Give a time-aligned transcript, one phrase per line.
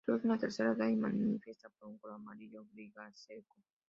[0.07, 3.45] Surge en la tercera edad y se manifiesta por un color amarillo-grisáceo.